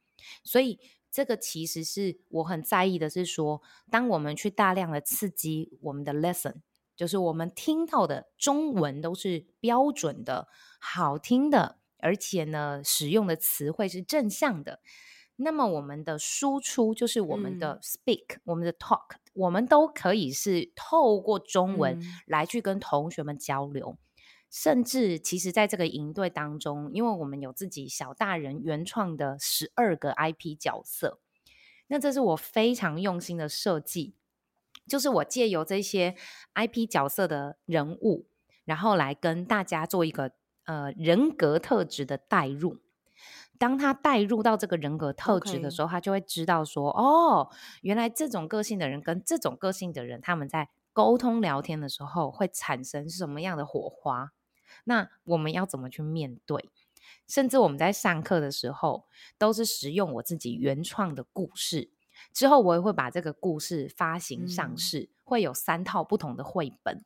[0.44, 0.78] 所以
[1.10, 6.56] 这个其实是我很在意的，是说，当我们去大量的刺激我们的 lesson，
[6.94, 10.48] 就是我们听到的中文都是标准的、
[10.78, 11.79] 好听的。
[12.02, 14.80] 而且呢，使用的词汇是正向的，
[15.36, 23.96] 那么我们的输出就是我们的 speak，嗯，我们的 talk，我们都可以是透过中文来去跟同学们交流。
[23.96, 23.98] 嗯，
[24.50, 31.20] 甚至其实在这个营队当中，因为我们有自己小大人原创的十二个 IP 角色，
[31.86, 34.14] 那这是我非常用心的设计。
[34.88, 36.16] 就是我借由这些
[36.54, 38.26] IP 角色的人物，
[38.64, 40.32] 然后来跟大家做一个
[40.70, 42.78] 呃人格特质的带入。
[43.58, 47.50] 当他带入到这个人格特质的时候.他就会知道说，哦，
[47.82, 54.32] 原来这种个性的人跟这种个性的人，他们在沟通聊天的时候会产生什么样的火花？
[54.84, 56.70] 那我们要怎么去面对？
[57.26, 59.04] 甚至我们在上课的时候，
[59.36, 61.90] 都是使用我自己原创的故事。
[62.32, 67.04] 之后我也会把这个故事发行上市，嗯、会有三套不同的绘本。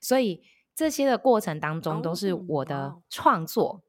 [0.00, 0.42] 所以
[0.74, 3.82] 这些的过程当中都是我的创作。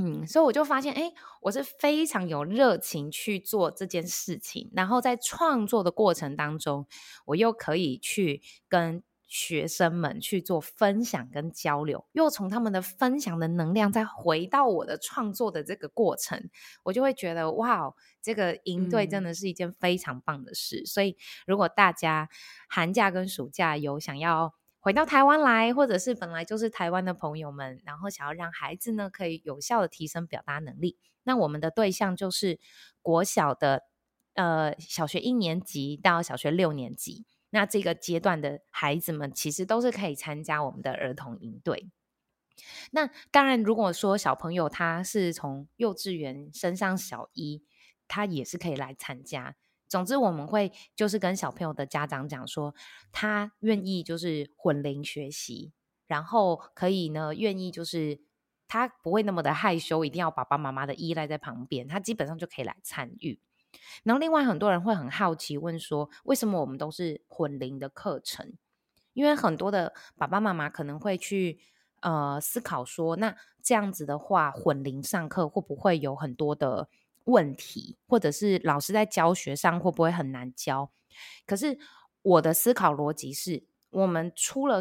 [0.00, 4.70] 嗯，所以我就发现，哎，我是非常有热情去做这件事情。
[4.72, 6.86] 然后在创作的过程当中，
[7.26, 16.48] 我又可以去跟学生们去做分享跟交流，又从他们的分享的能量再回到我的创作的这个过程，
[16.84, 17.92] 我就会觉得哇，
[18.22, 20.82] 这个营队真的是一件非常棒的事。
[20.82, 20.86] 嗯。
[20.86, 22.28] 所以，如果大家
[22.68, 32.60] 寒假跟暑假有想要回到台湾来，或者是本来就是台湾的朋友们，然后想要让孩子呢可以有效的提升表达能力，那我们的对象就是
[33.02, 33.82] 国小的，
[34.34, 37.26] 呃，小学一年级到小学六年级。
[37.50, 41.90] 那这个阶段的孩子们，其实都是可以参加我们的儿童营队。
[42.90, 47.64] 那当然，如果说小朋友他是从幼稚园升上小一，
[48.06, 49.56] 他也是可以来参加。
[49.88, 52.74] 总之，我们会就是跟小朋友的家长讲说，
[53.10, 55.72] 他愿意就是混龄学习，
[56.06, 58.20] 然后可以呢愿意就是
[58.68, 63.40] 他不会那么的害羞，一定要爸爸妈妈的依赖在旁边，他基本上就可以来参与。
[64.02, 68.54] 然后，另外很多人会很好奇问说，为什么我们都是混龄的课程？
[69.12, 71.58] 因为很多的爸爸妈妈可能会去
[72.00, 76.88] 呃思考说，那这样子的话，混龄上课会不会有很多的
[77.28, 80.90] 问题，或者是老师在教学上会不会很难教？
[81.46, 81.78] 可是
[82.22, 84.80] 我的思考逻辑是，我们出了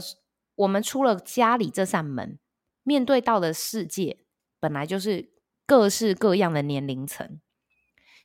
[0.56, 2.40] 我们出了家里这扇门，
[2.84, 4.20] 面对到的世界
[4.60, 5.32] 本来就是
[5.66, 7.42] 各式各样的年龄层。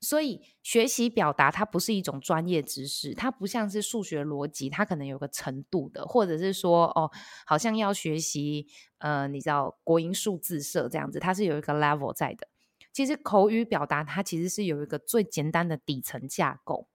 [0.00, 7.08] 所以学习表达它不是一种专业知识，它不像是数学逻辑，它可能有个程度的，或者是说哦，
[7.46, 8.66] 好像要学习
[8.98, 12.48] 呃，你知道国英数字社这样子，它是有一个 level 在的。
[12.92, 16.88] 其实口语表达它其实是有一个最简单的底层架构，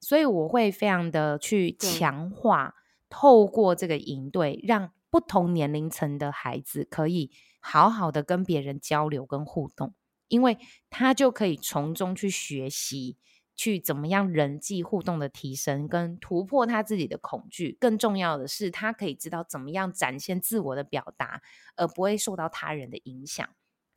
[0.00, 2.74] 所以我会非常的去强化，
[3.08, 9.94] 透过这个营队，让不同年龄层的孩子可以好好的跟别人交流跟互动。
[10.28, 10.58] 因为
[10.90, 13.16] 他就可以从中去学习，
[13.56, 17.76] 去怎么样人际互动的提升跟突破他自己的恐惧。
[17.80, 21.42] 更重要的是，他可以知道怎么样展现自我的表达，
[21.74, 23.48] 而不会受到他人的影响。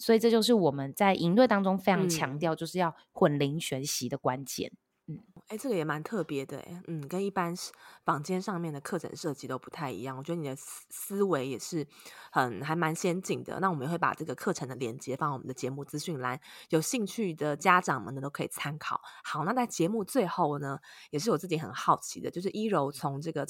[0.03, 4.69] 所以这就是我们在营队当中非常强调，就是要混龄学习的关键。
[4.69, 7.53] 嗯，嗯哎，这个也蛮特别的，哎，嗯，跟一般
[8.05, 10.17] 坊间上面的课程设计都不太一样。
[10.17, 11.85] 我觉得你的思思维也是
[12.31, 13.59] 很还蛮先进的。
[13.59, 16.39] 那我们也会把这个课程的链接放我们的节目资讯栏，
[16.69, 19.01] 有兴趣的家长们呢都可以参考。
[19.25, 20.79] 好，那在节目最后呢，
[21.11, 23.45] 也是我自己很好奇的，就是一柔从这个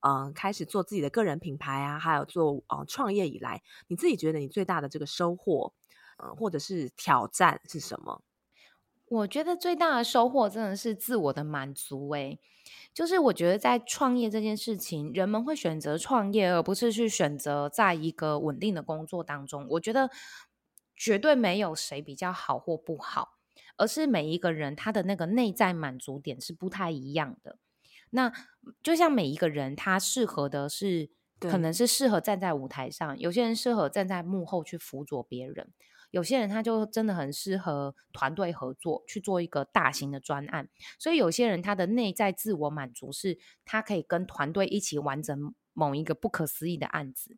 [0.00, 5.72] 嗯、开始做自己的个人品牌啊，还有做呃创业以来，你自己觉得你最大的这个收获，
[6.18, 8.22] 嗯、呃，或者是挑战是什么？
[9.08, 12.08] 我觉得最大的收获真的是自我的满足。
[12.10, 12.40] 诶，
[12.92, 19.66] 就是我觉得在创业这件事情，人们会选择创业，而不是去选择在一个稳定的工作当中。
[19.70, 20.10] 我觉得
[20.96, 23.38] 绝对没有谁比较好或不好，
[23.76, 27.58] 而是每一个人他的那个内在满足点是不太一样的。
[28.10, 28.32] 那
[28.82, 35.72] 就像每一个人，他适合的是，可能是适合站在舞台上，有些人适合站在幕后去辅佐别人。
[36.16, 47.36] 有些人他就真的很适合团队合作去做一个大型的专案，所以有些人他的内在自我满足是，他可以跟团队一起完成某一个不可思议的案子。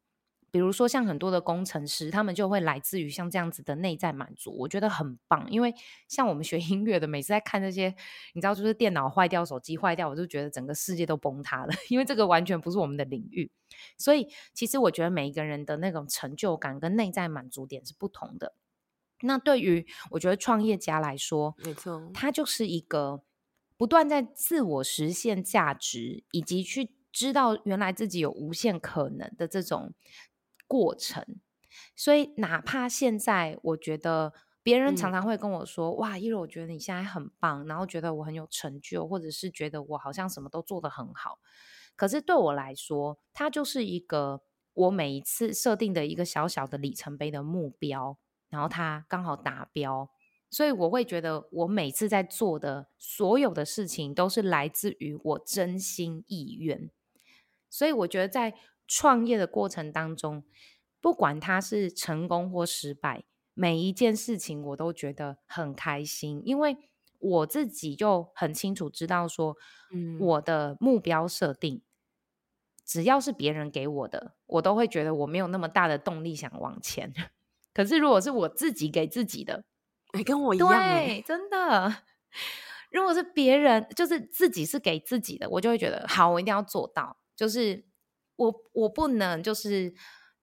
[0.50, 5.46] 比如说像很多的工程师，他们就会来自于像这样子的内在满足，我觉得很棒。
[5.50, 5.74] 因为
[6.06, 7.94] 像我们学音乐的，每次在看这些，
[8.32, 13.50] 你知道，就是电脑坏掉、手机坏掉，我就觉得整个世界都崩塌了，因为这个完全不是我们的领域。
[13.98, 18.54] 所以其实我觉得每一个人的那种成就感跟内在满足点是不同的。
[19.22, 23.22] 那对于我觉得创业家来说，没错，他就是一个
[23.76, 29.94] 不断在自我实现价值，以及去知道原来自己有无限可能的这种。
[30.70, 31.24] 过程，
[31.96, 41.38] 所以哪怕现在，我觉得别人常常会跟我说：“嗯、哇，依柔，我觉得你现在很棒，然后觉得我很有成就，或者是觉得我好像什么都做得很好。”
[41.96, 44.42] 可是对我来说，它就是一个
[44.74, 48.18] 我每一次设定的一个小小的里程碑的目标，
[48.48, 50.10] 然后它刚好达标，
[50.50, 56.90] 所以我会觉得我每次在做的所有的事情都是来自于我真心意愿。
[57.68, 58.54] 所以我觉得在
[58.86, 60.42] 创业的过程当中，
[61.00, 66.76] 不管它是成功或失败，每一件事情我都觉得很开心，因为
[67.18, 69.56] 我自己就很清楚知道说，
[69.92, 71.82] 嗯，我的目标设定，
[72.86, 77.12] 只要是别人给我的，我都会觉得我没有那么大的动力想往前。
[77.78, 79.62] 可是如果是我自己给自己的，
[80.10, 81.94] 哎，跟我一样，对，真的。
[82.90, 87.20] 如果是别人，就是自己是给自己的，我就会觉得好，我一定要做到。
[87.36, 87.86] 就是
[88.34, 89.94] 我，我不能就是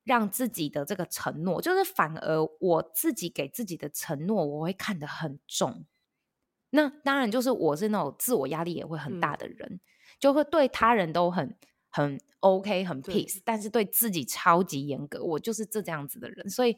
[0.06, 5.86] 让自己的这个承诺，就是反而我自己给自己的承诺，我会看得很重。
[6.70, 9.80] 那当然，就是我是那种自我压力也会很大的人，嗯、
[10.22, 11.58] 就会对他人都很
[11.90, 15.22] 很 OK 很 peace，但是对自己超级严格。
[15.22, 16.78] 我就是这这样子的人，所以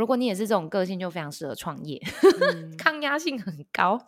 [0.00, 2.00] 如果你也是这种个性，就非常适合创业，
[2.40, 4.00] 嗯、 抗压性很高。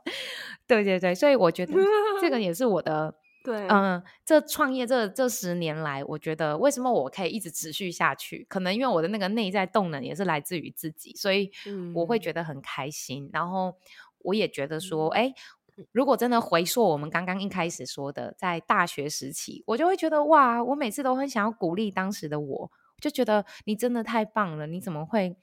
[0.66, 1.74] 对对对，所以我觉得
[2.18, 3.14] 这个 也是我的。
[3.45, 8.47] 对，嗯，这创业这这十年来，我觉得为什么我可以一直持续下去？
[8.49, 11.51] 可能因为我的那个内在动能也是来自于自己，所以
[11.93, 13.24] 我会觉得很开心。
[13.24, 13.74] 嗯、然后
[14.20, 15.34] 我也觉得说，哎、
[15.76, 22.70] 嗯，如果真的回溯我们刚刚一开始说的，在大学时期，我就会觉得哇，我每次都很想要鼓励当时的我，
[23.01, 25.36] 就觉得你真的太棒了，你怎么会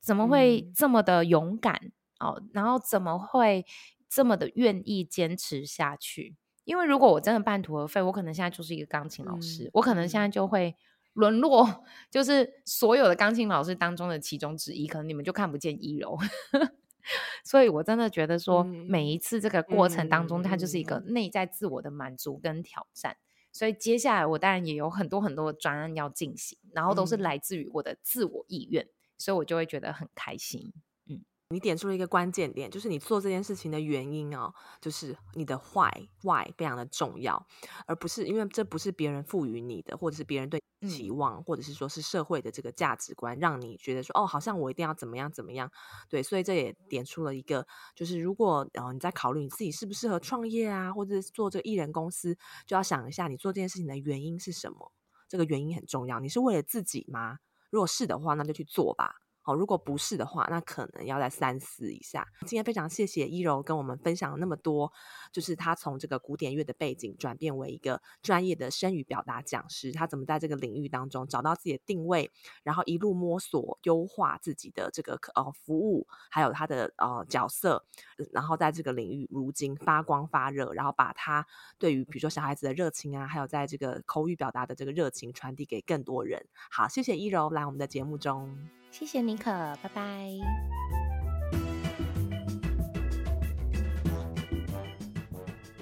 [0.00, 1.78] 怎么会这么的勇敢、
[2.18, 2.42] 嗯、哦？
[2.52, 3.64] 然后怎么会
[4.08, 6.36] 这么的愿意坚持下去？
[6.64, 10.76] 因为如果我真的半途而废，我可能现在就是一个钢琴老师，嗯、我可能现在就会
[11.14, 16.18] 沦落，就是所有的钢琴老师当中的其中之一，可能你们就看不见一柔。
[17.42, 23.16] 所以我真的觉得说，每一次这个过程当中，嗯、它就是一个内在自我的满足跟挑战。
[23.52, 28.86] 所以接下来我当然也有很多很多的专案要进行，然后都是来自于我的自我意愿，
[29.20, 30.72] 所以我就会觉得很开心。
[31.06, 35.90] 嗯你点出了一个关键点，就是你做这件事情的原因哦，就是你的 why
[36.22, 37.44] why 非常的重要，
[37.88, 45.68] 而不是因为这不是别人赋予你的，或者是别人对你期望，嗯、或者是说是社会的这个价值观，让你觉得说哦，好像我一定要怎么样怎么样，
[46.08, 47.66] 对，所以这也点出了一个，
[47.96, 52.32] 就是如果呃你在考虑你自己适不适合创业啊，或者是做这个艺人公司，
[52.64, 54.92] 就要想一下你做这件事情的原因是什么，
[55.28, 57.38] 这个原因很重要，你是为了自己吗？
[57.70, 59.20] 如果是的话，那就去做吧。
[59.54, 62.26] 如果不是的话，那可能要再三思一下。
[62.40, 64.92] 今天非常谢谢一柔跟我们分享了那么多，
[65.32, 72.30] 就是他从这个古典乐的背景转变为一个专业的声语表达讲师，他怎么在这个领域当中找到自己的定位，
[72.62, 77.84] 然后一路摸索优化自己的这个呃服务，还有他的呃角色，
[78.32, 81.46] 然后在这个领域如今发光发热，然后把他
[81.78, 86.44] 对于比如说小孩子的热情啊，还有在这个口语表达的这个热情传递给更多人。
[86.70, 88.79] 好，谢谢一柔来我们的节目中。
[88.90, 89.50] 谢谢妮可，
[89.82, 90.30] 拜拜。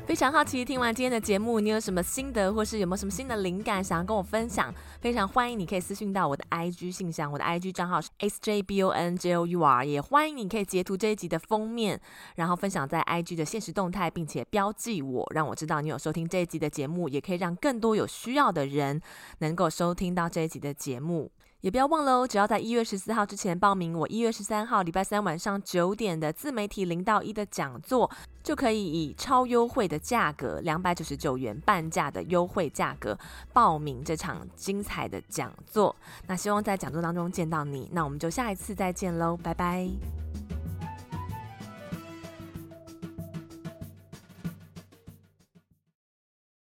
[0.07, 4.73] 非常好奇，听完今天的节目，你有什么心得，或是有没有什么新的灵感想要跟我分享？
[5.01, 12.01] 非常欢迎你可以私信到我的 IG 信箱，我的 IG 账号是 sjbonjour，也欢迎你可以截图这一集的封面，
[12.37, 19.01] 然后分享在 IG 的现实动态，并且标记我，让我知道你有收听这一集的节目，也可以让更多有需要的人
[19.41, 21.31] 能够收听到这一集的节目。
[21.61, 28.09] 也不要忘了哦，只要在一月十四号之前报名我一月十三号礼拜三晚上九点的自媒体零到一的讲座，
[28.43, 33.19] 就可以以超优惠的价格，两百九十九元半价的优惠价格
[33.53, 35.95] 报名这场精彩的讲座。
[36.27, 39.89] 那希望在讲座当中见到你，那我们就下一次再见喽，拜拜。